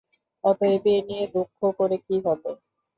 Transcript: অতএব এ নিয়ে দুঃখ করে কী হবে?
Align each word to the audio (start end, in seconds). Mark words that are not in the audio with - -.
অতএব 0.43 0.85
এ 0.87 1.07
নিয়ে 1.07 1.25
দুঃখ 1.33 1.59
করে 1.79 1.97
কী 2.05 2.15
হবে? 2.25 2.51